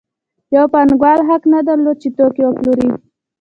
یو 0.55 0.65
پانګوال 0.73 1.19
حق 1.29 1.41
نه 1.53 1.59
درلود 1.67 1.97
چې 2.01 2.09
توکي 2.17 2.43
وپلوري 2.45 2.89